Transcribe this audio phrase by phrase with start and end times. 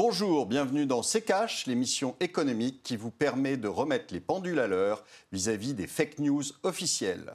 [0.00, 4.68] Bonjour, bienvenue dans C'est Cash, l'émission économique qui vous permet de remettre les pendules à
[4.68, 7.34] l'heure vis-à-vis des fake news officielles.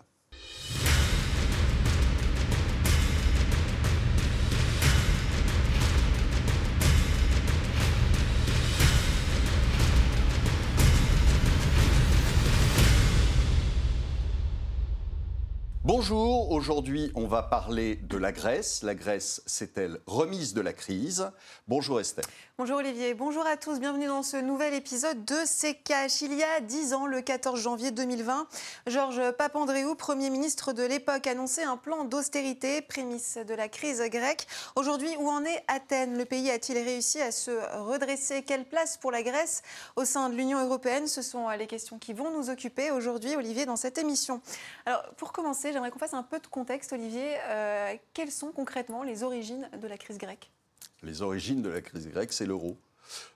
[15.86, 18.84] Bonjour, aujourd'hui on va parler de la Grèce.
[18.84, 21.30] La Grèce s'est-elle remise de la crise?
[21.68, 22.26] Bonjour Esther.
[22.64, 26.22] Bonjour Olivier, bonjour à tous, bienvenue dans ce nouvel épisode de Cash.
[26.22, 28.48] Il y a 10 ans, le 14 janvier 2020,
[28.88, 34.48] Georges Papandréou, Premier ministre de l'époque, annonçait un plan d'austérité, prémisse de la crise grecque.
[34.78, 36.18] Aujourd'hui, où en est Athènes?
[36.18, 38.44] Le pays a-t-il réussi à se redresser?
[38.44, 39.62] Quelle place pour la Grèce
[39.98, 41.08] au sein de l'Union européenne?
[41.08, 44.40] Ce sont les questions qui vont nous occuper aujourd'hui, Olivier, dans cette émission.
[44.86, 47.36] Alors, pour commencer, j'aimerais qu'on fasse un peu de contexte, Olivier.
[47.46, 50.53] Euh, quelles sont concrètement les origines de la crise grecque?
[51.02, 52.78] Les origines de la crise grecque, c'est l'euro.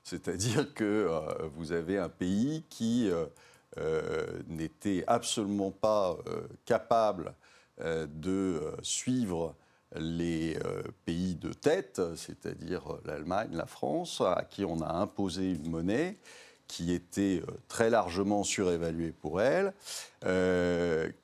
[0.03, 3.26] C'est-à-dire que euh, vous avez un pays qui euh,
[3.77, 6.17] euh, n'était absolument pas
[6.65, 7.34] capable
[7.79, 9.54] de suivre
[9.95, 10.57] les
[11.05, 16.17] pays de tête, c'est-à-dire l'Allemagne, la France, à qui on a imposé une monnaie
[16.68, 19.73] qui était très largement surévaluée pour elle,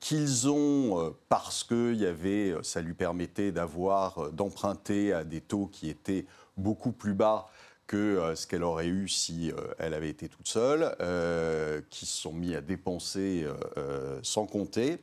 [0.00, 5.90] qu'ils ont, parce que y avait, ça lui permettait d'avoir, d'emprunter à des taux qui
[5.90, 7.48] étaient beaucoup plus bas
[7.86, 12.06] que euh, ce qu'elle aurait eu si euh, elle avait été toute seule, euh, qui
[12.06, 13.46] se sont mis à dépenser
[14.22, 14.98] sans compter,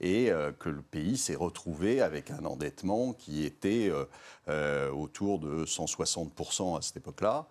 [0.00, 3.90] et que le pays s'est retrouvé avec un endettement qui était
[4.92, 7.46] autour de 160% à cette époque-là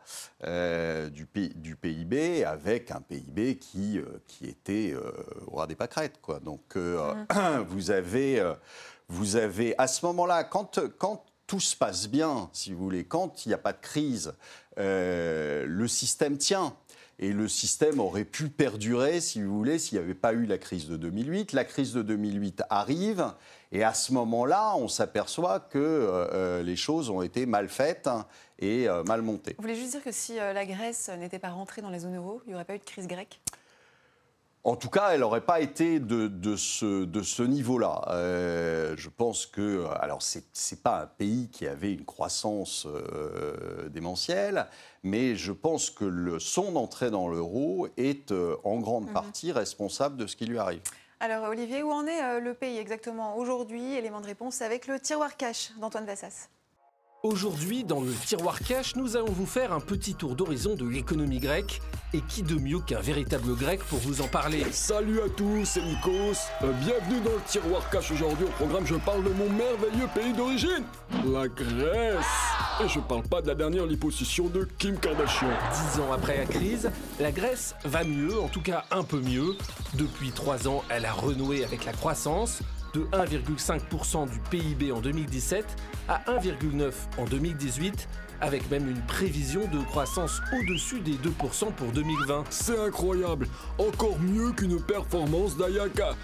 [1.10, 4.96] du, du, PIB, avec un PIB qui, qui était
[5.48, 6.20] au ras des pâquerettes.
[6.22, 6.40] Quoi.
[6.40, 7.62] Donc mmh.
[7.68, 8.54] vous, avez,
[9.08, 13.46] vous avez, à ce moment-là, quand, quand tout se passe bien, si vous voulez, quand
[13.46, 14.34] il n'y a pas de crise,
[14.78, 16.76] euh, le système tient.
[17.20, 20.58] Et le système aurait pu perdurer, si vous voulez, s'il n'y avait pas eu la
[20.58, 21.54] crise de 2008.
[21.54, 23.34] La crise de 2008 arrive,
[23.72, 28.10] et à ce moment-là, on s'aperçoit que euh, euh, les choses ont été mal faites
[28.60, 29.56] et mal montées.
[29.58, 32.42] Vous voulez juste dire que si la Grèce n'était pas rentrée dans la zone euro,
[32.46, 33.42] il n'y aurait pas eu de crise grecque?
[34.66, 38.02] En tout cas, elle n'aurait pas été de, ce, de ce niveau-là.
[38.10, 43.88] Euh, je pense que, alors, ce n'est pas un pays qui avait une croissance euh,
[43.90, 44.66] démentielle,
[45.04, 49.14] mais je pense que le, son entrée dans l'euro est euh, en grande mhm.
[49.14, 50.82] partie responsable de ce qui lui arrive.
[51.20, 53.94] Alors, Olivier, où en est le pays exactement aujourd'hui?
[53.94, 56.50] Élément de réponse avec le tiroir cash d'Antoine Vassas.
[57.26, 61.40] Aujourd'hui, dans le tiroir cash, nous allons vous faire un petit tour d'horizon de l'économie
[61.40, 61.82] grecque.
[62.14, 64.64] Et qui de mieux qu'un véritable grec pour vous en parler?
[64.72, 66.38] Salut à tous, c'est Nikos.
[66.62, 68.46] Euh, bienvenue dans le tiroir cash aujourd'hui.
[68.46, 70.84] Au programme, je parle de mon merveilleux pays d'origine,
[71.26, 72.26] la Grèce.
[72.84, 75.50] Et je parle pas de la dernière liposuction de Kim Kardashian.
[75.74, 79.58] Dix ans après la crise, la Grèce va mieux, en tout cas un peu mieux.
[79.96, 82.60] Depuis trois ans, elle a renoué avec la croissance
[82.96, 85.66] de 1,5% du PIB en 2017
[86.08, 88.08] à 1,9% en 2018
[88.42, 92.46] avec même une prévision de croissance au-dessus des 2% pour 2020.
[92.50, 93.48] C'est incroyable
[93.78, 96.16] Encore mieux qu'une performance d'Ayaka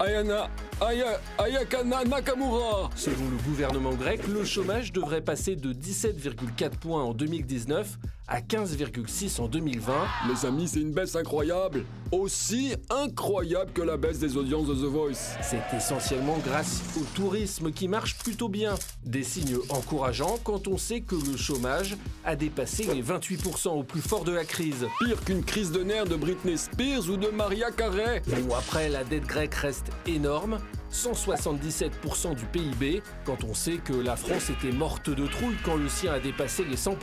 [0.00, 7.02] Ayana Aya, Ayakana Nakamura Selon le gouvernement grec, le chômage devrait passer de 17,4 points
[7.04, 9.92] en 2019 à 15,6 en 2020.
[10.28, 11.84] Les amis, c'est une baisse incroyable.
[12.14, 15.36] Aussi incroyable que la baisse des audiences de The Voice.
[15.42, 18.76] C'est essentiellement grâce au tourisme qui marche plutôt bien.
[19.04, 24.00] Des signes encourageants quand on sait que le chômage a dépassé les 28% au plus
[24.00, 24.86] fort de la crise.
[25.04, 28.22] Pire qu'une crise de nerfs de Britney Spears ou de Maria Carey.
[28.28, 30.60] Bon, après, la dette grecque reste énorme.
[30.94, 33.02] 177% du PIB.
[33.24, 36.64] Quand on sait que la France était morte de trouille quand le sien a dépassé
[36.64, 36.94] les 100%,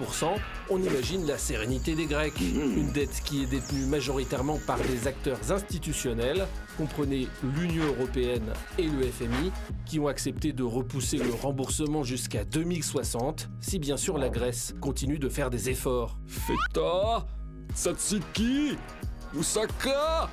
[0.69, 2.39] on imagine la sérénité des Grecs.
[2.39, 6.47] Une dette qui est détenue majoritairement par des acteurs institutionnels,
[6.77, 9.51] comprenez l'Union européenne et le FMI,
[9.85, 15.19] qui ont accepté de repousser le remboursement jusqu'à 2060, si bien sûr la Grèce continue
[15.19, 16.17] de faire des efforts.
[16.27, 17.25] Feta
[17.75, 18.77] Tsatsiki
[19.33, 20.29] Moussaka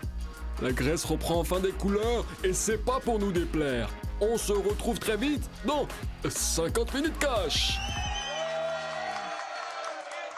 [0.61, 3.89] la Grèce reprend enfin des couleurs et c'est pas pour nous déplaire.
[4.21, 5.87] On se retrouve très vite dans
[6.29, 7.79] 50 minutes cash.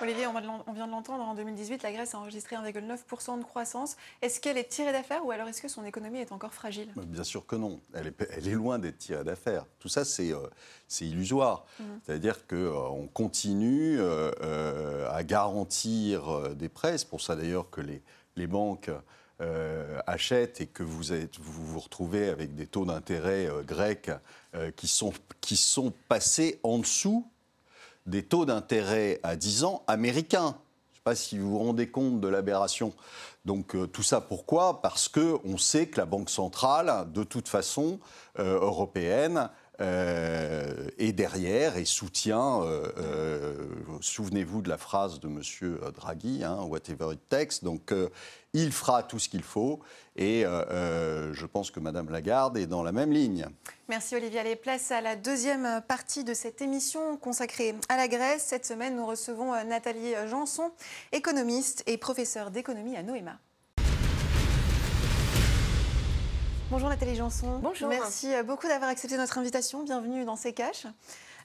[0.02, 3.96] Olivier, on vient de l'entendre, en 2018, la Grèce a enregistré 1,9% de croissance.
[4.22, 6.88] Est-ce qu'elle est tirée d'affaire ou alors est-ce que son économie est encore fragile?
[6.96, 7.80] Bien sûr que non.
[7.94, 9.64] Elle est, loin d'être tirée d'affaire.
[9.78, 10.48] Tout ça, c'est euh,
[11.00, 11.64] illusoire.
[11.78, 11.84] Mmh.
[12.04, 16.98] C'est-à-dire qu'on euh, continue euh, à garantir des prêts.
[16.98, 18.02] C'est pour ça d'ailleurs que les,
[18.36, 18.90] les banques
[19.40, 24.10] euh, achètent et que vous, êtes, vous vous retrouvez avec des taux d'intérêt euh, grecs
[24.54, 27.26] euh, qui, sont, qui sont passés en dessous
[28.06, 30.56] des taux d'intérêt à 10 ans américains.
[30.88, 32.92] Je ne sais pas si vous vous rendez compte de l'aberration.
[33.44, 34.82] Donc euh, tout ça pourquoi?
[34.82, 37.98] Parce qu'on sait que la Banque centrale, de toute façon,
[38.38, 39.48] euh, européenne,
[39.80, 42.60] euh, est derrière et soutient,
[44.02, 45.40] souvenez-vous de la phrase de M.
[45.94, 47.94] Draghi, hein, whatever it takes, donc
[48.52, 49.80] il fera tout ce qu'il faut
[50.16, 53.46] et je pense que Mme Lagarde est dans la même ligne.
[53.88, 54.40] Merci Olivier.
[54.40, 58.44] Allez, place à la deuxième partie de cette émission consacrée à la Grèce.
[58.44, 60.72] Cette semaine, nous recevons Nathalie Janson,
[61.12, 63.38] économiste et professeure d'économie à Noéma.
[66.70, 67.58] Bonjour Nathalie Janson.
[67.58, 67.88] Bonjour.
[67.88, 69.82] Merci euh, beaucoup d'avoir accepté notre invitation.
[69.82, 70.86] Bienvenue dans ces caches.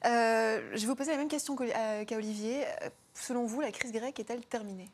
[0.06, 2.64] Euh, je vais vous poser la même question qu'à Olivier.
[2.64, 4.92] Euh, selon vous, la crise grecque est-elle terminée?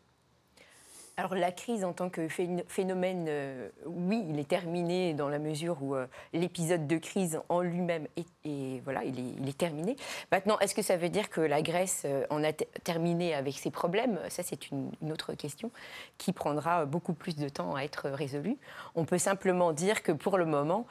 [1.18, 2.28] Alors la crise en tant que
[2.68, 7.62] phénomène, euh, oui, il est terminé dans la mesure où euh, l'épisode de crise en
[7.62, 8.08] lui-même
[8.46, 9.96] est, voilà, il est, terminé.
[10.32, 13.70] Maintenant, est-ce que ça veut dire que la Grèce euh, en a terminé avec ses
[13.70, 14.20] problèmes?
[14.30, 15.72] Ça, c'est une, autre question
[16.18, 18.58] qui prendra beaucoup plus de temps à être résolue.
[18.96, 20.86] On peut simplement dire que pour le moment,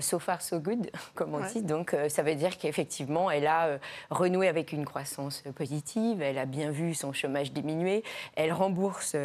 [0.00, 1.62] so far so good, comme on dit.
[1.62, 3.78] Donc ça veut dire qu'effectivement, elle a
[4.10, 8.04] renoué avec une croissance positive, elle a bien vu son chômage diminuer,
[8.36, 9.16] elle rembourse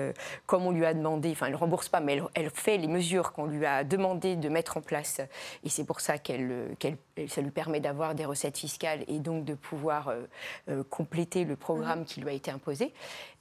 [0.50, 3.34] comme on lui a demandé, enfin elle ne rembourse pas, mais elle, fait les mesures
[3.34, 5.22] qu'on lui a demandé de mettre en place.
[5.64, 6.76] Et c'est pour ça qu'elle,
[7.28, 10.24] ça lui permet d'avoir des recettes fiscales et donc de pouvoir euh,
[10.70, 12.92] euh, compléter le programme qui lui a été imposé.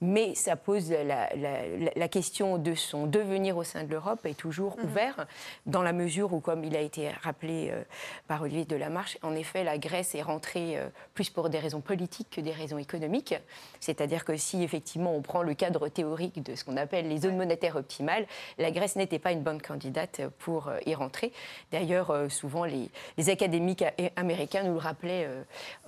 [0.02, 4.84] Mais ça pose la, question de son devenir au sein de l'Europe est toujours mhm.
[4.84, 5.26] ouvert,
[5.64, 7.82] dans la mesure où, comme il a été rappelé euh,
[8.26, 10.78] par Olivier Delamarche, en effet, la Grèce est rentrée
[11.14, 13.34] plus pour des raisons politiques que des raisons économiques.
[13.80, 17.36] C'est-à-dire que si effectivement on prend le cadre théorique de ce qu'on appelle les zones
[17.36, 18.26] monétaires optimales,
[18.58, 21.32] la Grèce n'était pas une bonne candidate pour euh, y rentrer.
[21.72, 22.90] D'ailleurs, euh, souvent, les,
[23.28, 23.84] académiques
[24.16, 25.28] américains nous le rappelaient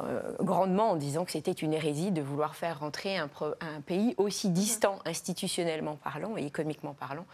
[0.01, 3.31] euh, grandement en disant que c'était une hérésie de vouloir faire rentrer un,
[3.61, 7.25] un pays aussi distant institutionnellement parlant et économiquement parlant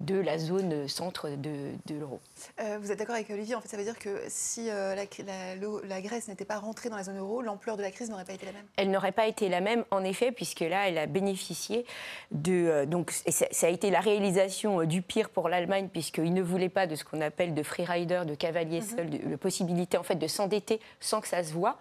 [0.00, 2.20] de la zone centre de, l'euro.
[2.58, 6.28] vous êtes d'accord avec Olivier En fait, ça veut dire que si la, la, Grèce
[6.28, 8.52] n'était pas rentrée dans la zone euro, l'ampleur de la crise n'aurait pas été la
[8.52, 8.66] même?
[8.76, 11.86] Elle n'aurait pas été la même, en effet, puisque là, elle a bénéficié
[12.30, 12.84] de.
[12.84, 16.68] donc, et ça, a été la réalisation euh, du pire pour l'Allemagne, puisqu'il ne voulait
[16.68, 18.86] pas de ce qu'on appelle de free rider, de cavalier mhm.
[18.86, 21.78] seul, de, la possibilité en fait de s'endetter sans que ça se voit,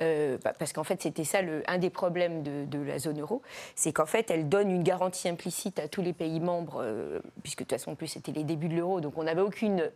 [0.00, 3.42] euh, bah, parce qu'en fait c'était ça le, un des problèmes de, la zone euro,
[3.74, 7.20] c'est qu'en fait elle donne une garantie implicite à tous les pays membres, euh,
[7.58, 9.90] puisque de toute façon en plus c'était les débuts de l'euro, donc on n'avait aucune,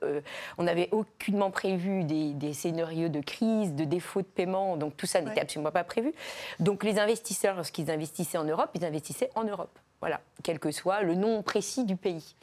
[0.58, 5.20] on n'avait aucunement prévu des, scénarios de crise, de défaut de paiement, donc tout ça
[5.20, 6.12] n'était absolument pas prévu.
[6.60, 9.78] Donc les investisseurs, lorsqu'ils investissaient en Europe, ils investissaient en Europe.
[10.02, 12.34] Voilà, quel que soit le nom précis du pays.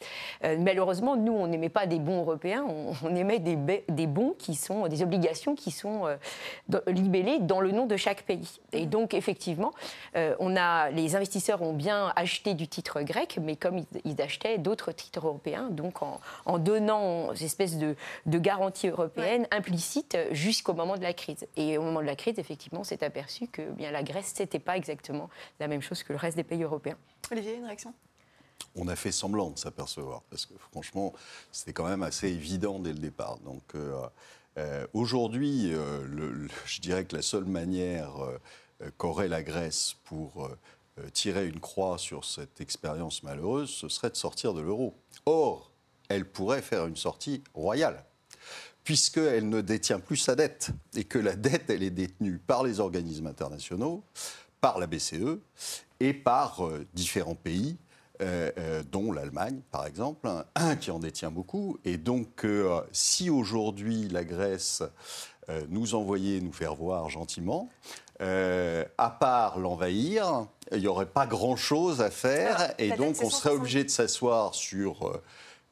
[0.45, 2.65] Euh, malheureusement, nous, on n'aimait pas des bons européens,
[3.03, 3.57] on, aimait des,
[3.89, 6.15] des, bons qui sont, des obligations qui sont euh,
[6.87, 8.61] libellées dans le nom de chaque pays.
[8.71, 9.73] Et donc, effectivement,
[10.15, 14.57] euh, on a, les investisseurs ont bien acheté du titre grec, mais comme ils, achetaient
[14.57, 20.95] d'autres titres européens, donc en, donnant une espèce de, de garantie européenne implicite jusqu'au moment
[20.95, 21.45] de la crise.
[21.57, 24.43] Et au moment de la crise, effectivement, on s'est aperçu que bien, la Grèce, ce
[24.43, 25.29] n'était pas exactement
[25.59, 26.95] la même chose que le reste des pays européens.
[27.31, 27.93] Olivier, une réaction?
[28.75, 31.13] On a fait semblant de s'apercevoir, parce que franchement,
[31.51, 33.39] c'était quand même assez évident dès le départ.
[33.39, 34.01] Donc euh,
[34.57, 38.13] euh, aujourd'hui, euh, je dirais que la seule manière
[38.97, 40.49] qu'aurait la Grèce pour
[41.13, 44.95] tirer une croix sur cette expérience malheureuse, ce serait de sortir de l'euro.
[45.25, 45.71] Or,
[46.07, 48.05] elle pourrait faire une sortie royale
[48.83, 52.79] puisqu'elle ne détient plus sa dette et que la dette, elle est détenue par les
[52.79, 54.03] organismes internationaux,
[54.61, 55.37] par la BCE
[55.99, 57.77] et par euh, différents pays,
[58.21, 61.77] euh, euh, dont l'Allemagne, par exemple, un qui en détient beaucoup.
[61.85, 62.45] Et donc,
[62.91, 64.83] si aujourd'hui la Grèce
[65.69, 67.69] nous envoyait nous faire voir gentiment,
[68.19, 72.57] à part l'envahir, il n'y aurait pas grand-chose à faire.
[72.59, 75.21] Ah, et donc, on serait obligé de s'asseoir sur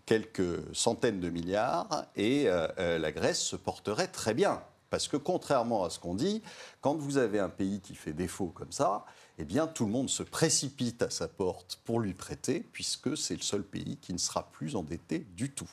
[0.06, 4.64] quelques centaines de milliards et la Grèce se porterait très bien.
[4.90, 6.42] Parce que contrairement à ce qu'on dit,
[6.82, 9.06] quand vous avez un pays qui fait défaut comme ça,
[9.40, 13.36] eh bien tout le monde se précipite à sa porte pour lui prêter, puisque c'est
[13.36, 15.70] le seul pays qui ne sera plus endetté du tout.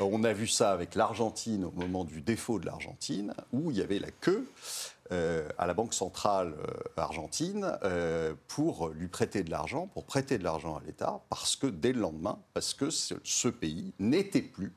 [0.00, 3.82] On a vu ça avec l'Argentine au moment du défaut de l'Argentine, où il y
[3.82, 4.48] avait la queue.
[5.12, 10.38] Euh, à la Banque centrale euh, argentine euh, pour lui prêter de l'argent, pour prêter
[10.38, 14.72] de l'argent à l'État, parce que dès le lendemain, parce que ce pays n'était plus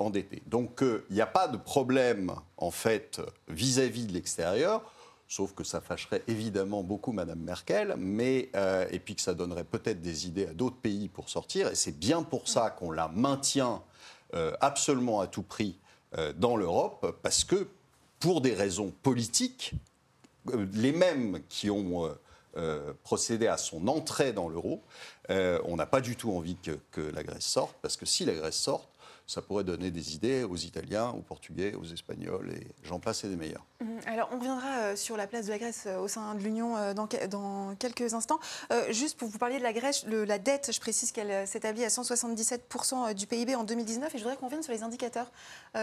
[0.00, 0.42] endetté.
[0.46, 4.82] Donc il n'y a pas de problème en fait vis-à-vis -vis de l'extérieur
[5.28, 9.64] sauf que ça fâcherait évidemment beaucoup Madame Merkel, mais, euh, et puis que ça donnerait
[9.64, 13.08] peut-être des idées à d'autres pays pour sortir, et c'est bien pour ça qu'on la
[13.08, 13.82] maintient
[14.34, 15.78] euh, absolument à tout prix
[16.16, 17.68] euh, dans l'Europe, parce que
[18.18, 19.74] pour des raisons politiques,
[20.72, 22.10] les mêmes qui ont
[23.04, 24.82] procédé à son entrée dans l'euro.
[25.28, 28.32] On n'a pas du tout envie que, que la Grèce sorte, parce que si la
[28.32, 28.87] Grèce sort,
[29.28, 33.36] ça pourrait donner des idées aux Italiens, aux Portugais, aux Espagnols, et j'en passe des
[33.36, 33.64] meilleurs.
[33.80, 34.00] Mhm.
[34.06, 36.76] Alors, on reviendra euh, sur la place de la Grèce euh, au sein de l'Union
[36.78, 38.40] euh, dans, que- dans quelques instants.
[38.90, 43.12] Juste pour vous parler de la Grèce, la dette, je précise qu'elle s'établit à 177%
[43.14, 44.14] du PIB en 2019.
[44.14, 45.30] Et je voudrais qu'on revienne sur les indicateurs.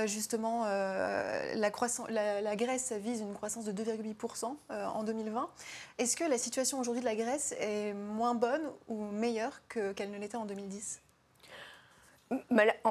[0.05, 5.49] Justement, la, Grèce vise une croissance de 2,8% euh, en 2020.
[5.99, 10.11] Est-ce que la situation aujourd'hui de la Grèce est moins bonne ou meilleure que- qu'elle
[10.11, 11.04] ne l'était en 2010 Bah là,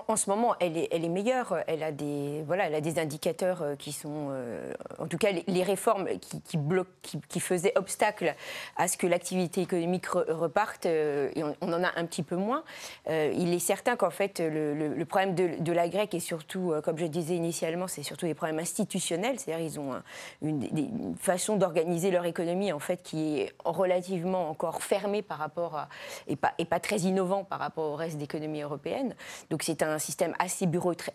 [0.08, 1.56] en, ce moment, elle est, meilleure.
[1.66, 5.30] Elle a des, voilà, elle a des indicateurs euh, qui sont, euh, en tout cas,
[5.32, 6.90] les, réformes qui, qui, bloquent,
[7.28, 8.34] qui, faisaient obstacle
[8.76, 12.62] à ce que l'activité économique re- reparte, euh, on, en a un petit peu moins.
[13.08, 17.34] Il est certain qu'en fait, le, problème de, la grecque est surtout, comme je disais
[17.34, 19.38] initialement, c'est surtout des problèmes institutionnels.
[19.38, 20.02] C'est-à-dire, ils ont un-
[20.42, 25.88] une, façon d'organiser leur économie en fait qui est relativement encore fermée par rapport à,
[26.28, 29.14] et pas, et pas très innovant par rapport au reste d'économie européenne.
[29.50, 30.66] Donc c'est un système assez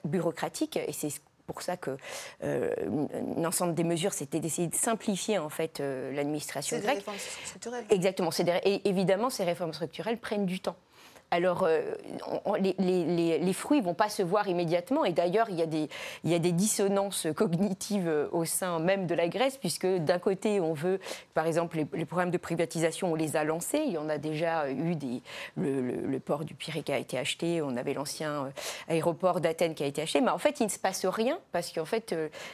[0.03, 1.09] bureaucratique et c'est
[1.47, 1.97] pour ça que
[2.43, 2.69] euh,
[3.37, 6.97] un ensemble des mesures, c'était d'essayer de simplifier en fait euh, l'administration C'est des grecque.
[6.99, 7.85] réformes structurelles.
[7.89, 8.29] Exactement.
[8.31, 10.75] C'est des- et évidemment, ces réformes structurelles prennent du temps.
[11.31, 11.93] Alors, euh,
[12.57, 15.05] les, fruits ne vont pas se voir immédiatement.
[15.05, 15.87] Et d'ailleurs, il, y a des-
[16.23, 20.17] il y a des dissonances cognitives euh, au sein même de la Grèce, puisque d'un
[20.17, 20.99] côté, on veut,
[21.35, 23.83] par exemple, les, programmes de privatisation, on les a lancés.
[23.85, 25.21] Il y en a déjà eu des.
[25.55, 28.49] Le, le- port du Pirée qui a été acheté, on avait l'ancien euh,
[28.89, 30.21] aéroport d'Athènes qui a été acheté.
[30.21, 32.13] Mais en fait, il ne se passe rien, parce qu'en fait,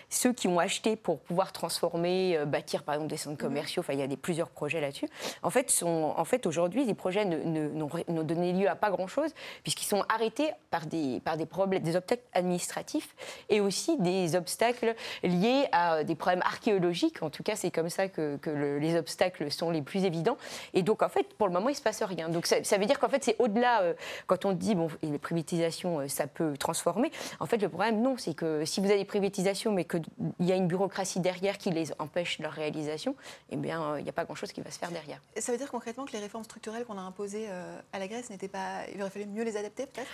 [0.10, 4.00] ceux qui ont acheté pour pouvoir transformer, bâtir par exemple des centres commerciaux, enfin, il
[4.00, 5.08] y a des, plusieurs projets là-dessus,
[5.41, 9.31] en fait, en fait aujourd'hui, les projets n'ont donné lieu à pas grand-chose,
[9.63, 13.15] puisqu'ils sont arrêtés par des, par des problèmes, des obstacles administratifs
[13.50, 17.22] et aussi des obstacles liés à des problèmes archéologiques.
[17.24, 20.38] En tout cas, c'est comme ça que, que le- les obstacles sont les plus évidents.
[20.74, 22.29] Et donc, en fait, pour le moment, il ne se passe rien.
[22.29, 23.93] Donc, ça, ça veut dire qu'en fait, c'est au-delà, euh,
[24.27, 27.12] quand on dit, bon, les privatisations, euh, ça peut transformer.
[27.39, 30.03] En fait, le problème, non, c'est que si vous avez des privatisations, mais qu'il
[30.39, 33.15] y a une bureaucratie derrière qui les empêche leur réalisation,
[33.50, 35.22] eh bien, euh, il n'y a pas grand-chose qui va se faire derrière.
[35.38, 38.29] Ça veut dire concrètement que les réformes structurelles qu'on a imposées euh, à la Grèce
[38.29, 38.54] n'étaient pas.
[38.93, 40.09] Il aurait fallu mieux les adapter, peut-être?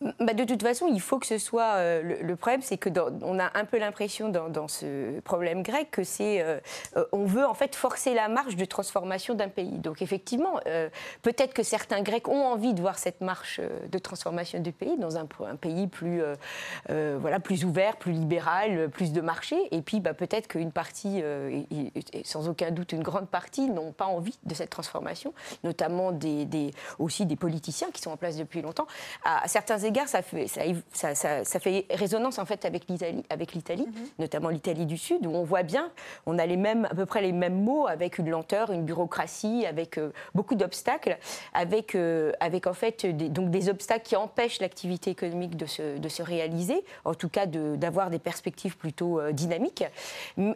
[0.00, 1.74] Bah, de toute façon, il faut que ce soit.
[1.74, 5.90] euh, le, problème, c'est que dans- on a un peu l'impression dans, ce problème grec
[5.90, 6.40] que c'est.
[6.40, 6.60] euh,
[6.96, 9.78] euh, on veut en fait forcer la marche de transformation d'un pays.
[9.78, 10.60] Donc effectivement,
[11.22, 15.16] peut-être que certains Grecs ont envie de voir cette marche de transformation du pays dans
[15.16, 15.26] un,
[15.60, 16.22] pays plus,
[16.88, 19.56] voilà, plus ouvert, plus libéral, plus de marché.
[19.72, 21.22] Et puis bah, peut-être qu'une partie,
[22.24, 26.12] sans aucun doute une grande partie, n'ont pas envie de cette transformation, notamment
[26.98, 28.86] aussi des politiciens qui sont en place depuis longtemps.
[29.24, 30.60] À certains égards, ça fait, ça,
[30.92, 35.26] ça- ça- ça fait résonance en fait avec l'Italie, avec l'Italie, notamment l'Italie du Sud,
[35.26, 35.90] où on voit bien,
[36.26, 39.66] on a les mêmes, à peu près les mêmes mots, avec une lenteur, une bureaucratie,
[39.66, 41.18] avec euh, beaucoup d'obstacles,
[41.54, 45.98] avec, euh, avec en fait des, donc des obstacles qui empêchent l'activité économique de se,
[45.98, 49.84] de se réaliser, en tout cas de- d'avoir des perspectives plutôt euh, dynamiques.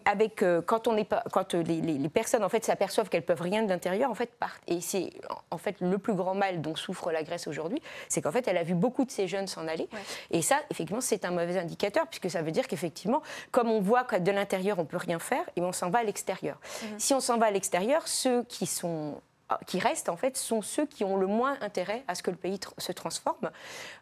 [0.04, 3.40] Avec quand on n'est pas, quand les, les- les personnes en fait s'aperçoivent qu'elles peuvent
[3.40, 4.62] rien de l'intérieur, en fait partent.
[4.68, 5.10] Et c'est
[5.50, 8.56] en fait le plus grand mal dont souffre la Grèce aujourd'hui, c'est qu'en fait elle
[8.58, 9.88] a vu beaucoup de ces jeunes s'en aller.
[9.92, 9.98] Ouais.
[10.30, 14.04] Et ça, effectivement, c'est un mauvais indicateur, puisque ça veut dire qu'effectivement, comme on voit
[14.04, 16.58] que de l'intérieur, on ne peut rien faire, et on s'en va à l'extérieur.
[16.98, 19.20] Si on s'en va à l'extérieur, ceux qui sont
[19.66, 22.38] qui restent en fait sont ceux qui ont le moins intérêt à ce que le
[22.38, 23.50] pays tr- se transforme.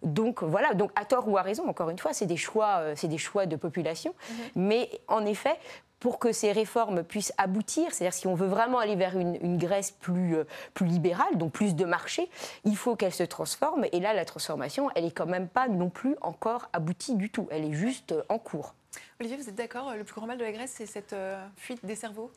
[0.04, 2.94] Donc voilà, donc à tort ou à raison, encore une fois, c'est des choix, euh,
[2.96, 4.14] c'est des choix de population.
[4.54, 5.58] Mais en effet,
[6.00, 9.90] pour que ces réformes puissent aboutir, c'est-à-dire si on veut vraiment aller vers une, Grèce
[9.90, 12.30] plus, euh, plus libérale, donc plus de marché,
[12.64, 13.84] il faut qu'elle se transforme.
[13.92, 17.46] Et là, la transformation, elle est quand même pas non plus encore aboutie du tout.
[17.50, 18.74] Elle est juste euh, en cours.
[19.20, 21.84] Olivier, vous êtes d'accord Le plus grand mal de la Grèce, c'est cette euh, fuite
[21.84, 22.30] des cerveaux?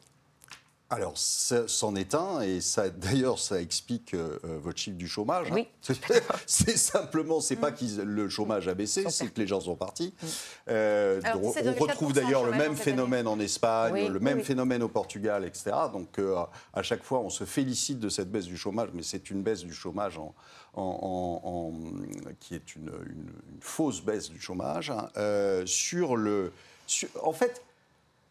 [0.93, 5.07] Alors, ça- c'en est un, et ça, d'ailleurs, ça explique euh, euh, votre chiffre du
[5.07, 5.47] chômage.
[5.51, 5.55] hein.
[5.55, 5.67] Oui.
[5.81, 5.99] C'est-
[6.45, 10.13] C'est simplement, c'est pas que le chômage a baissé, c'est que les gens sont partis.
[10.69, 12.75] Euh, Alors, on, 17,4% on retrouve d'ailleurs le même année.
[12.75, 14.43] phénomène en Espagne, Oui, le même oui.
[14.43, 15.71] phénomène au Portugal, etc.
[15.91, 16.35] Donc, euh,
[16.73, 19.63] à chaque fois, on se félicite de cette baisse du chômage, mais c'est une baisse
[19.63, 20.33] du chômage en,
[20.75, 24.89] en- en- en- qui est une, une- une fausse baisse du chômage.
[24.91, 25.09] hein.
[25.17, 26.51] Euh, sur le,
[26.87, 27.61] sur- en fait,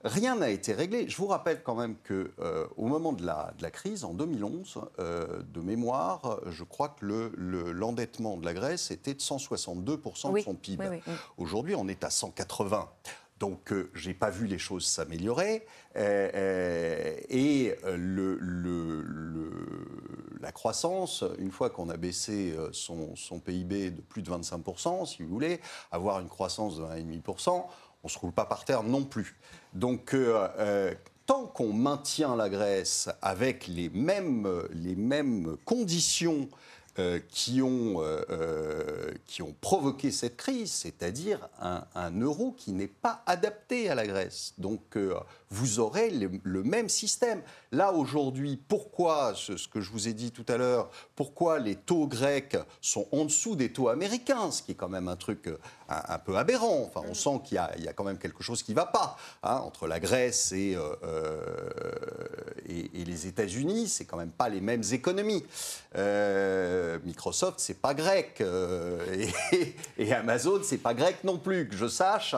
[0.04, 1.08] Rien n'a été réglé.
[1.08, 4.14] Je vous rappelle quand même que euh, au moment de la, de la crise, en
[4.14, 9.20] 2011, euh, de mémoire, je crois que le- le- l'endettement de la Grèce était de
[9.20, 10.88] 162% Oui, de son PIB.
[10.88, 11.12] oui, oui.
[11.38, 12.88] Aujourd'hui, on est à 180.
[13.38, 15.66] Donc, euh, j'ai pas vu les choses s'améliorer.
[15.96, 19.86] Euh, et le, le- le-
[20.40, 25.22] la croissance, une fois qu'on a baissé son, son PIB de plus de 25%, si
[25.22, 25.60] vous voulez,
[25.92, 27.66] avoir une croissance de 1,5%,
[28.02, 29.36] on ne se roule pas par terre non plus.
[29.74, 30.94] Donc, euh, euh,
[31.26, 36.48] tant qu'on maintient la Grèce avec les mêmes, les mêmes conditions
[36.98, 38.02] euh, qui, ont,
[39.26, 44.52] qui ont provoqué cette crise, c'est-à-dire un, euro qui n'est pas adapté à la Grèce.
[44.58, 44.98] Donc
[45.48, 47.40] vous aurez le, le, même système.
[47.70, 51.76] Là, aujourd'hui, pourquoi, ce, ce, que je vous ai dit tout à l'heure, pourquoi les
[51.76, 55.48] taux grecs sont en dessous des taux américains, ce qui est quand même un truc
[55.98, 56.84] un, un peu aberrant.
[56.86, 59.16] Enfin, on sent qu'il y, y, a quand même quelque chose qui ne va pas
[59.42, 60.76] hein, entre la Grèce et,
[62.68, 63.88] et, et les États-Unis.
[63.88, 65.44] C'est quand même pas les mêmes économies.
[65.96, 68.38] Euh, Microsoft, c'est pas grec.
[68.40, 72.34] Euh, et, et, Amazon, c'est pas grec non plus, que je sache.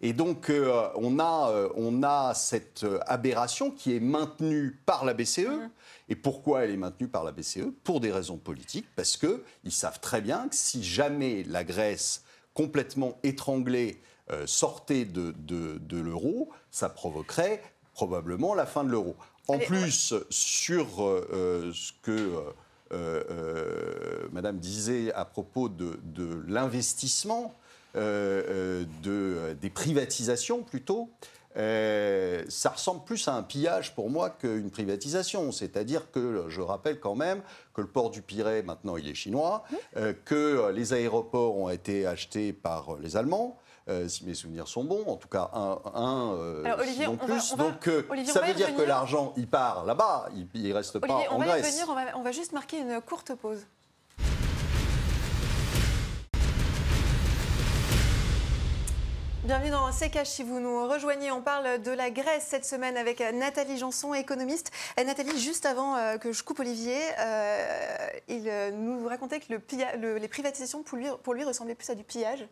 [0.00, 5.14] Et donc, euh, on, a, euh, on a cette aberration qui est maintenue par la
[5.14, 5.46] BCE.
[5.46, 5.70] Mmh.
[6.08, 10.00] Et pourquoi elle est maintenue par la BCE Pour des raisons politiques, parce qu'ils savent
[10.00, 12.22] très bien que si jamais la Grèce,
[12.56, 19.14] complètement étranglée, euh, sortait de, de, de l'euro, ça provoquerait probablement la fin de l'euro.
[19.46, 20.20] En Allez, plus, ouais.
[20.30, 22.52] sur euh, ce que euh,
[22.92, 27.54] euh, Madame disait à propos de, de l'investissement,
[27.94, 31.10] euh, de, des privatisations plutôt,
[31.56, 35.52] euh, ça ressemble plus à un pillage pour moi qu'une privatisation.
[35.52, 37.42] C'est-à-dire que je rappelle quand même
[37.74, 39.64] que le port du Pirée, maintenant, il est chinois,
[39.96, 43.58] euh, que les aéroports ont été achetés par les Allemands.
[43.88, 47.18] Euh, si mes souvenirs sont bons, en tout cas un, un euh, Alors, Olivier, sinon
[47.22, 47.54] on plus.
[47.54, 48.84] Va, Donc Olivier, ça veut dire revenir.
[48.84, 51.86] que l'argent, il part là-bas, il ne reste Olivier, pas en on va Grèce.
[51.86, 53.64] Va, on va juste marquer une courte pause.
[59.46, 63.20] Bienvenue dans C'est Si vous nous rejoignez, on parle de la Grèce cette semaine avec
[63.20, 64.72] Nathalie Janson, économiste.
[64.96, 69.54] Et Nathalie, juste avant euh, que je coupe Olivier, euh, il nous racontait que
[70.18, 72.44] les privatisations pour lui ressemblaient plus à du pillage.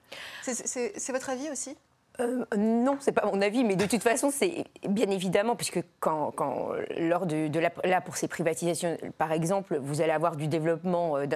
[0.44, 1.76] C'est votre avis aussi?
[2.20, 6.30] Euh, non, c'est pas mon avis, mais de toute façon, c'est bien évidemment, puisque quand,
[6.30, 10.46] quand lors de, de la, là pour ces privatisations, par exemple, vous allez avoir du
[10.46, 11.26] développement euh,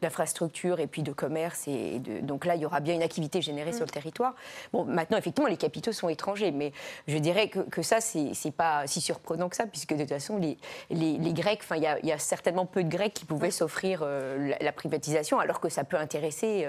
[0.00, 3.42] d'infrastructures et puis de commerce, et de, donc là, il y aura bien une activité
[3.42, 3.74] générée mmh.
[3.74, 4.34] sur le territoire.
[4.72, 6.72] Bon, maintenant, effectivement, les capitaux sont étrangers, mais
[7.06, 10.38] je dirais que, que ça, c'est pas si surprenant que ça, puisque de toute façon,
[10.38, 10.56] les,
[10.88, 13.50] les, les Grecs, enfin, il y, y, a certainement peu de Grecs qui pouvaient mmh.
[13.50, 16.66] s'offrir euh, la, la, privatisation, alors que ça peut intéresser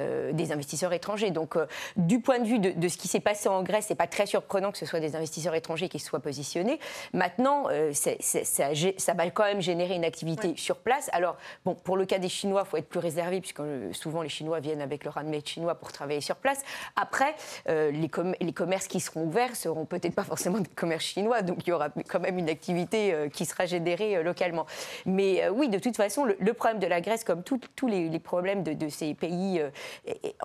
[0.00, 1.30] euh, des investisseurs étrangers.
[1.30, 1.56] Donc,
[1.96, 4.26] du point de vue de de ce qui s'est passé en Grèce, c'est pas très
[4.26, 6.78] surprenant que ce soit des investisseurs étrangers qui se soient positionnés.
[7.12, 10.56] Maintenant, euh, c est, c est, ça, ça, va quand même générer une activité ouais.
[10.56, 11.10] sur place.
[11.12, 14.22] Alors, bon, pour le cas des Chinois, il faut être plus réservé, puisque euh, souvent
[14.22, 16.62] les Chinois viennent avec leur handmade chinois pour travailler sur place.
[16.96, 17.34] Après,
[17.68, 21.42] euh, les, com les, commerces qui seront ouverts seront peut-être pas forcément des commerces chinois,
[21.42, 24.66] donc il y aura quand même une activité euh, qui sera générée localement.
[25.06, 28.18] Mais oui, de toute façon, le, le, problème de la Grèce, comme tous les, les,
[28.18, 29.62] problèmes de, de ces pays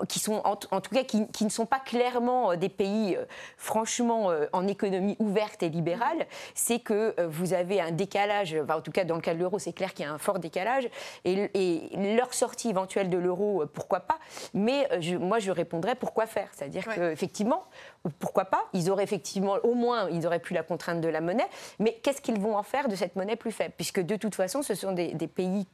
[0.07, 1.79] qui sont, en, en tout cas, qui, qui ne sont pas
[2.19, 3.25] clairement des pays euh,
[3.57, 8.77] franchement euh, en économie ouverte et libérale, c'est que euh, vous avez un décalage, enfin,
[8.77, 10.39] en tout cas dans le cas de l'euro, c'est clair qu'il y a un fort
[10.39, 10.89] décalage,
[11.23, 14.19] et, et leur sortie éventuelle de l'euro, pourquoi pas,
[14.53, 16.95] mais je, moi je répondrais pourquoi faire, c'est-à-dire ouais.
[16.95, 17.63] qu'effectivement,
[18.19, 21.47] pourquoi pas, ils auraient effectivement, au moins, ils auraient plus la contrainte de la monnaie,
[21.79, 23.73] mais qu'est-ce qu'ils vont en faire de cette monnaie plus faible?
[23.77, 25.67] Puisque de toute façon, ce sont des, des pays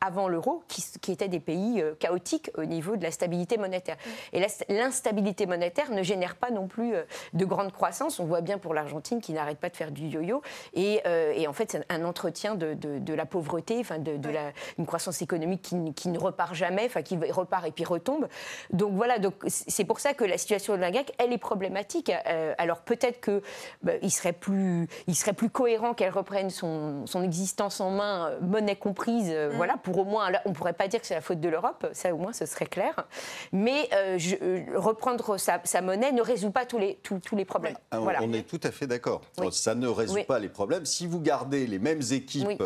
[0.00, 3.96] avant l'euro, qui, qui, étaient des pays euh, chaotiques au niveau de la stabilité monétaire.
[3.96, 4.36] Mmh.
[4.36, 8.20] Et l'instabilité monétaire ne génère pas non plus euh, de grande croissance.
[8.20, 10.42] On voit bien pour l'Argentine qui n'arrête pas de faire du yo-yo.
[10.74, 14.16] Et, euh, et, en fait, c'est un entretien de, de, de, la pauvreté, enfin de,
[14.16, 14.34] de ouais.
[14.34, 18.28] la, une croissance économique qui, qui, ne repart jamais, enfin qui repart et puis retombe.
[18.70, 22.12] Donc voilà, donc c'est pour ça que la situation de la grecque, elle est problématique.
[22.26, 23.42] Euh, alors peut-être qu'il
[23.82, 28.76] bah, serait plus, il serait plus cohérent qu'elle reprenne son, son, existence en main, monnaie
[28.76, 29.56] comprise, mmh.
[29.56, 31.86] voilà pour au moins, on ne pourrait pas dire que c'est la faute de l'Europe,
[31.92, 33.06] ça au moins ce serait clair,
[33.52, 37.36] mais euh, je, euh, reprendre sa, sa, monnaie ne résout pas tous les, tous, tous
[37.36, 37.76] les problèmes.
[37.90, 38.20] Ah, voilà.
[38.22, 39.22] On est tout à fait d'accord.
[39.38, 39.48] Oui.
[39.52, 40.24] Ça ne résout oui.
[40.24, 40.84] pas les problèmes.
[40.84, 42.62] Si vous gardez les mêmes équipes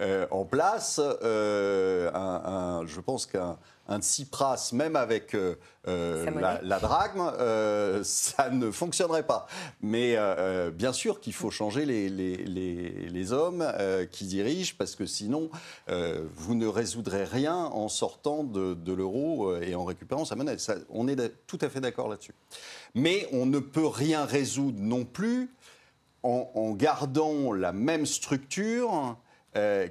[0.00, 6.30] euh, en place, euh, un, un, je pense qu'un un Tsipras, même avec euh, euh,
[6.40, 9.46] la, la, drachme, euh, ça ne fonctionnerait pas.
[9.82, 13.66] Mais euh, bien sûr qu'il faut changer les, les, les, les hommes
[14.10, 15.50] qui dirigent, parce que sinon,
[15.88, 20.58] vous ne résoudrez rien en sortant de, de l'euro et en récupérant sa monnaie.
[20.58, 21.16] Ça, on est
[21.46, 22.34] tout à fait d'accord là-dessus.
[22.94, 25.50] Mais on ne peut rien résoudre non plus
[26.22, 29.16] en, en gardant la même structure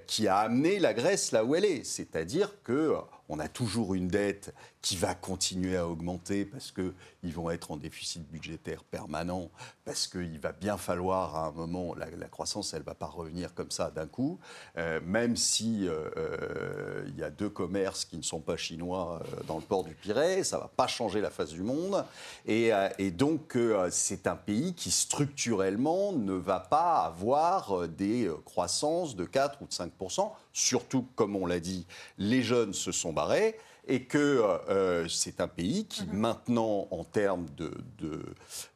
[0.07, 1.85] qui a amené la Grèce là où elle est.
[1.85, 2.95] C'est-à-dire que
[3.29, 7.77] on a toujours une dette qui va continuer à augmenter parce qu'ils vont être en
[7.77, 9.49] déficit budgétaire permanent,
[9.85, 13.53] parce qu'il va bien falloir à un moment, la, croissance, elle ne va pas revenir
[13.53, 14.39] comme ça d'un coup,
[14.77, 19.23] euh, même si euh, euh, il y a deux commerces qui ne sont pas chinois
[19.47, 22.03] dans le port du Pirée, ça ne va pas changer la face du monde.
[22.45, 22.71] Et,
[23.11, 23.57] donc,
[23.89, 29.71] c'est un pays qui structurellement ne va pas avoir des croissances de 4 ou de
[29.71, 31.85] 5% surtout, comme on l'a dit,
[32.17, 34.41] les jeunes se sont barrés et que
[34.73, 36.17] euh, c'est un pays qui mhm.
[36.17, 37.71] maintenant, en termes de,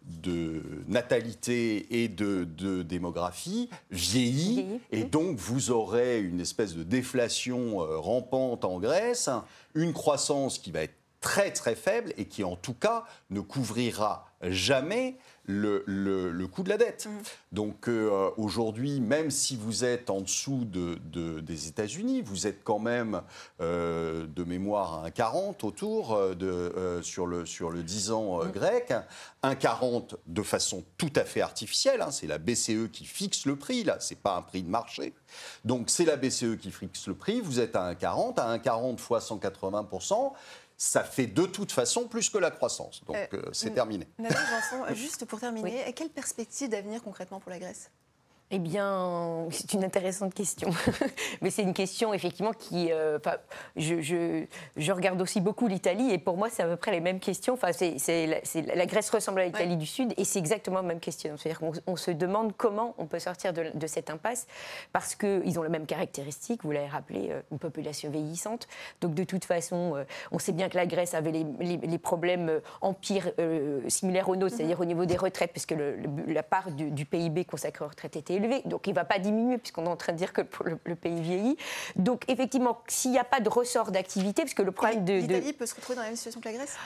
[0.04, 2.44] de, natalité et de,
[2.84, 9.30] démographie, vieillit, et donc vous aurez une espèce de déflation euh, rampante en Grèce,
[9.74, 14.28] une croissance qui va être très très faible et qui en tout cas ne couvrira
[14.44, 17.08] jamais le, le, coût de la dette.
[17.08, 17.24] Mmh.
[17.54, 20.98] Donc euh, aujourd'hui, même si vous êtes en dessous de,
[21.40, 23.22] des États-Unis, vous êtes quand même
[23.62, 28.52] euh, de mémoire à 1,40 autour euh, de, sur, le, sur le 10 ans mmh.
[28.52, 28.94] grec.
[29.44, 32.02] 1,40 de façon tout à fait artificielle.
[32.02, 32.12] Hein.
[32.12, 35.14] c'est la BCE qui fixe le prix, là, c'est pas un prix de marché.
[35.64, 37.40] Donc c'est la BCE qui fixe le prix.
[37.40, 39.88] Vous êtes à 1,40, à 1,40 fois 180
[40.78, 43.04] ça fait de toute façon plus que la croissance.
[43.06, 44.08] Donc euh, euh, c'est terminé.
[44.20, 47.90] Madame Vincent, juste pour terminer, quelle perspective d'avenir concrètement pour la Grèce?
[48.50, 50.70] Eh bien, c'est une intéressante question.
[51.42, 52.94] Mais c'est une question, effectivement, qui.
[52.94, 53.20] Euh,
[53.76, 54.46] je, je,
[54.78, 57.56] je, regarde aussi beaucoup l'Italie et pour moi, c'est à peu près les mêmes questions.
[57.56, 61.02] Enfin, c'est, la, la, Grèce ressemble à l'Italie du Sud et c'est exactement la même
[61.02, 61.36] question.
[61.36, 64.48] C'est-à-dire qu'on on se demande comment on peut sortir de, de cette impasse
[64.94, 66.64] parce qu'ils ont les mêmes caractéristiques.
[66.64, 68.70] Vous l'avez rappelé, euh, une population vieillissante.
[69.02, 72.62] Donc, de toute façon, euh, on sait bien que la Grèce avait les, les, problèmes
[72.80, 73.32] empires
[73.90, 74.58] similaires aux nôtres, mm-hmm.
[74.58, 78.16] c'est-à-dire au niveau des retraites, puisque le, la part du, du PIB consacré aux retraites
[78.16, 80.96] était donc il ne va pas diminuer puisqu'on est en train de dire que le,
[80.96, 81.58] pays vieillit.
[81.96, 85.14] Donc effectivement, s'il n'y a pas de ressort d'activité, parce que le problème de...
[85.14, 86.78] L'Italie peut se retrouver dans la même situation que la Grèce?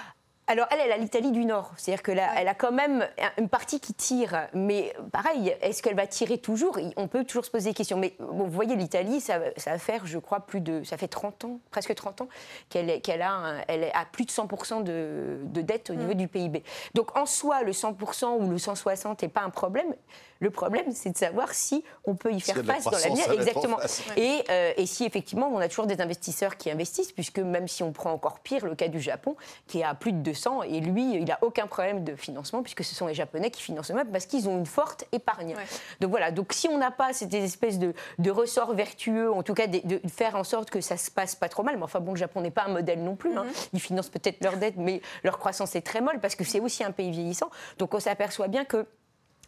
[0.52, 3.48] Alors elle, elle a l'Italie du Nord, c'est-à-dire qu'elle a, elle a quand même une
[3.48, 6.78] partie qui tire, mais pareil, est-ce qu'elle va tirer toujours?
[6.98, 7.98] On peut toujours se poser des questions.
[7.98, 11.60] Mais vous voyez, l'Italie, ça, va faire, je crois, plus de, ça fait 30 ans,
[11.70, 12.28] presque 30 ans,
[12.70, 16.18] qu'elle a, elle a plus de 100% de, de, dette au niveau mm.
[16.18, 16.64] du PIB.
[16.96, 19.94] Donc en soi, le 100% ou le 160 n'est pas un problème.
[20.42, 23.32] Le problème, c'est de savoir si on peut y faire face dans l'avenir.
[23.32, 23.78] Exactement.
[24.18, 27.84] Et, euh, et, si effectivement, on a toujours des investisseurs qui investissent, puisque même si
[27.84, 29.36] on prend encore pire le cas du Japon,
[29.68, 32.96] qui a plus de 200, et lui, il n'a aucun problème de financement, puisque ce
[32.96, 35.56] sont les Japonais qui financent eux-mêmes, parce qu'ils ont une forte épargne.
[36.00, 39.54] Donc voilà, donc si on n'a pas cette espèce de, de ressort vertueux, en tout
[39.54, 42.14] cas de, faire en sorte que ça se passe pas trop mal, mais enfin bon,
[42.14, 43.38] le Japon n'est pas un modèle non plus.
[43.38, 43.46] Hein.
[43.46, 43.70] Mm-hmm.
[43.74, 46.84] Ils financent peut-être leur dette, mais leur croissance est très molle, parce que c'est aussi
[46.84, 47.52] un pays vieillissant.
[47.78, 48.88] Donc on s'aperçoit bien que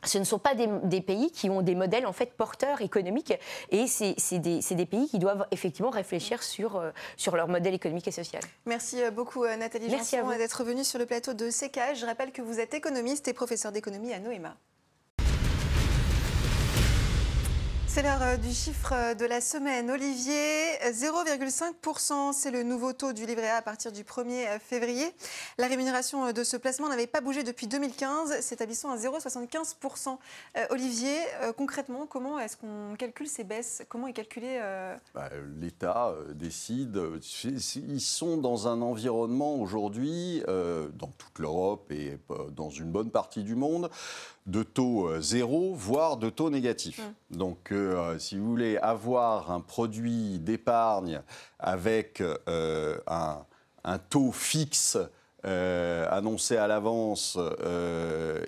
[0.06, 3.34] ce ne sont pas des, pays qui ont des modèles en fait porteurs économiques
[3.72, 8.08] et c'est des, des, pays qui doivent effectivement réfléchir sur, euh, sur leur modèle économique
[8.08, 8.42] et social.
[8.66, 11.96] Merci euh, beaucoup euh, Nathalie Merci d'être venue sur le plateau de CK.
[11.96, 14.56] Je rappelle que vous êtes économiste et professeur d'économie à Noema.
[17.94, 19.92] C'est l'heure euh, du chiffre euh, de la semaine.
[19.92, 25.06] Olivier, 0,5%, c'est le nouveau taux du livret A à partir du 1er euh, février.
[25.60, 30.18] La rémunération de ce placement n'avait pas bougé depuis 2015, s'établissant à 0,75%.
[30.72, 31.16] Olivier,
[31.56, 33.84] concrètement, comment est-ce qu'on calcule ces baisses?
[33.90, 34.60] Comment est calculé
[35.14, 35.30] bah,
[35.62, 37.00] L'État décide.
[37.44, 42.18] Ils sont dans un environnement aujourd'hui, dans toute l'Europe et
[42.56, 43.90] dans une bonne partie du monde,
[44.46, 47.00] de taux euh, zéro, voire de taux négatifs.
[47.00, 47.38] Mmh.
[47.38, 51.22] Donc, euh, si vous voulez avoir un produit d'épargne
[51.60, 54.98] avec euh, un, taux fixe
[55.46, 57.38] annoncé à l'avance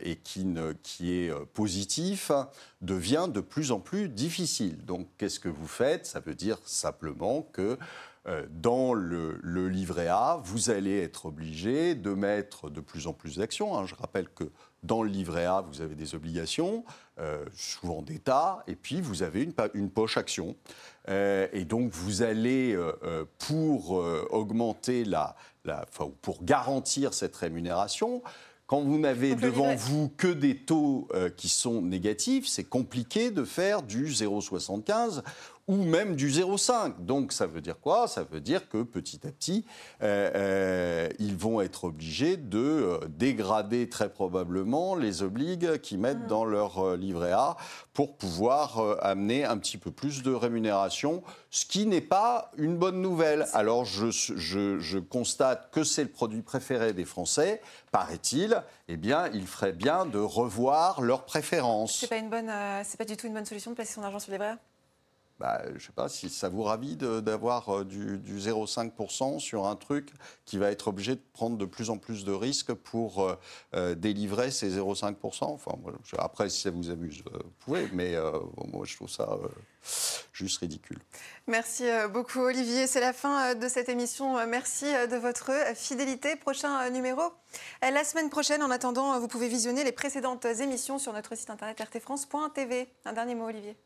[0.01, 0.47] et qui,
[0.81, 2.31] qui, est positif,
[2.79, 4.85] devient de plus en plus difficile.
[4.85, 6.05] Donc, qu'est-ce que vous faites?
[6.05, 7.77] Ça veut dire simplement que
[8.49, 13.77] dans le, livret A, vous allez être obligé de mettre de plus en plus d'actions.
[13.77, 13.85] Hein.
[13.85, 14.49] Je rappelle que
[14.85, 16.83] dans le livret A, vous avez des obligations,
[17.19, 20.55] euh, souvent d'État, et puis vous avez une, une poche action.
[21.09, 23.91] Euh, et donc vous allez, euh, pour
[24.31, 25.85] augmenter la, la
[26.21, 28.21] pour garantir cette rémunération,
[28.67, 33.83] quand vous n'avez devant vous que des taux qui sont négatifs, c'est compliqué de faire
[33.83, 35.21] du 0,75
[35.67, 37.05] ou même du 0,5.
[37.05, 38.07] Donc ça veut dire quoi?
[38.07, 39.65] Ça veut dire que petit à petit,
[40.03, 46.25] euh, euh, ils vont être obligés de euh, dégrader très probablement les obligues qu'ils mettent
[46.25, 46.27] mmh.
[46.27, 47.57] dans leur livret A
[47.93, 53.01] pour pouvoir amener un petit peu plus de rémunération, ce qui n'est pas une bonne
[53.01, 53.47] nouvelle.
[53.53, 58.61] Alors je, je, je constate que c'est le produit préféré des Français, paraît-il.
[58.87, 61.99] Eh bien, il ferait bien de revoir leurs préférences.
[62.01, 62.51] C'est pas une bonne,
[62.83, 64.57] c'est pas du tout une bonne solution de placer son argent sur les livret
[65.39, 69.75] bah, je ne sais pas si ça vous ravit d'avoir du, du 0,5% sur un
[69.75, 70.13] truc
[70.45, 73.35] qui va être obligé de prendre de plus en plus de risques pour
[73.97, 75.43] délivrer ces 0,5%.
[75.43, 75.73] Enfin,
[76.17, 78.15] après, si ça vous amuse, vous pouvez, mais
[78.71, 79.37] moi, je trouve ça
[80.33, 80.99] juste ridicule.
[81.47, 82.87] Merci beaucoup, Olivier.
[82.87, 84.45] C'est la fin de cette émission.
[84.47, 86.35] Merci de votre fidélité.
[86.35, 87.21] Prochain numéro
[87.81, 88.61] la semaine prochaine.
[88.63, 92.87] En attendant, vous pouvez visionner les précédentes émissions sur notre site internet rtfrance.tv.
[93.05, 93.77] Un dernier mot, Olivier.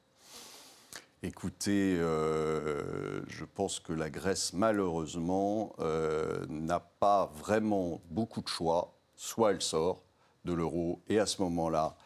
[1.21, 8.93] Écoutez, euh, je pense que la Grèce, malheureusement, euh, n'a pas vraiment beaucoup de choix.
[9.17, 10.01] Soit elle sort
[10.45, 11.97] de l'euro, et à ce moment-là,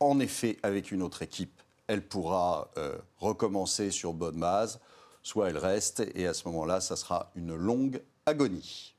[0.00, 4.80] en effet, avec une autre équipe, elle pourra euh, recommencer sur bonne base,
[5.22, 8.94] soit elle reste, et à ce moment-là, ça sera une longue agonie.